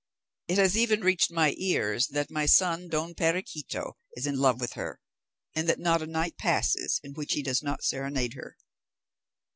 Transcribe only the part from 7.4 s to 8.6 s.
does not serenade her."